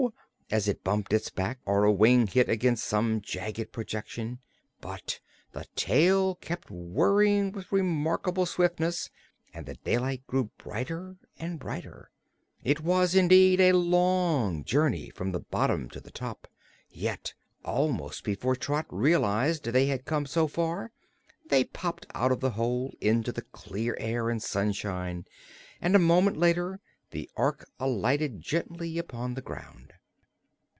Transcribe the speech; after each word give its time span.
as 0.49 0.67
it 0.67 0.83
bumped 0.83 1.13
its 1.13 1.29
back, 1.29 1.59
or 1.65 1.85
a 1.85 1.91
wing 1.93 2.27
hit 2.27 2.49
against 2.49 2.83
some 2.83 3.21
jagged 3.21 3.71
projection; 3.71 4.37
but 4.81 5.21
the 5.53 5.63
tail 5.77 6.35
kept 6.35 6.69
whirling 6.69 7.53
with 7.53 7.71
remarkable 7.71 8.45
swiftness 8.45 9.09
and 9.53 9.65
the 9.65 9.75
daylight 9.85 10.27
grew 10.27 10.45
brighter 10.57 11.15
and 11.39 11.57
brighter. 11.57 12.09
It 12.65 12.81
was, 12.81 13.15
indeed, 13.15 13.61
a 13.61 13.71
long 13.71 14.65
journey 14.65 15.09
from 15.09 15.31
the 15.31 15.39
bottom 15.39 15.89
to 15.91 16.01
the 16.01 16.11
top, 16.11 16.49
yet 16.89 17.33
almost 17.63 18.25
before 18.25 18.57
Trot 18.57 18.87
realized 18.89 19.63
they 19.65 19.85
had 19.85 20.03
come 20.03 20.25
so 20.25 20.47
far, 20.47 20.91
they 21.45 21.63
popped 21.63 22.05
out 22.13 22.31
of 22.33 22.41
the 22.41 22.49
hole 22.51 22.93
into 22.99 23.31
the 23.31 23.41
clear 23.43 23.95
air 24.01 24.29
and 24.29 24.43
sunshine 24.43 25.23
and 25.79 25.95
a 25.95 25.99
moment 25.99 26.35
later 26.35 26.81
the 27.11 27.29
Ork 27.37 27.69
alighted 27.79 28.41
gently 28.41 28.97
upon 28.97 29.35
the 29.35 29.41
ground. 29.41 29.93